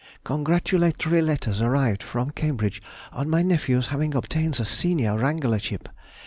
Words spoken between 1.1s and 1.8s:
letters